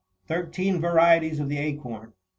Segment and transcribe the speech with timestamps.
[0.29, 2.13] THIRTEEN VARIETIES OF THE ACORN.